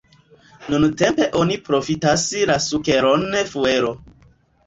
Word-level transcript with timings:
Nuntempe 0.75 1.25
oni 1.41 1.57
profitas 1.67 2.25
la 2.51 2.55
sukeron 2.69 3.27
fuelo. 3.53 3.93